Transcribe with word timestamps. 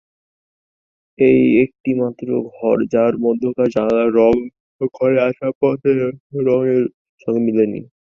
এই 1.19 1.41
একটিমাত্র 1.63 2.27
ঘর, 2.51 2.77
যার 2.93 3.13
মধ্যকার 3.25 3.67
জানালার 3.75 4.09
রঙ 4.15 4.35
ঘরের 4.91 5.19
আসবাবপত্রের 5.27 5.99
রঙের 6.47 6.83
সঙ্গে 7.21 7.41
মেলেনি। 7.47 7.81